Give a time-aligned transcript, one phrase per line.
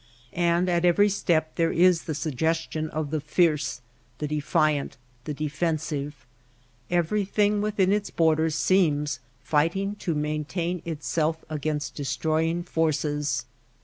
[0.33, 3.81] And at every step there is the suggestion of the fierce,
[4.17, 6.25] the defiant, the defensive.
[6.89, 13.45] Everything within its borders seems fighting to maintain itself against destroying forces.